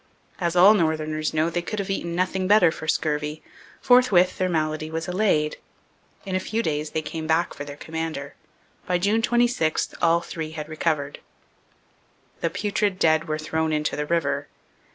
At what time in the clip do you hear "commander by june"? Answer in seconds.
7.77-9.21